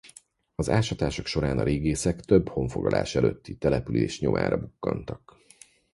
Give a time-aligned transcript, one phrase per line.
[0.55, 5.37] Az ásatások során a régészek több honfoglalás előtti település nyomára bukkantak.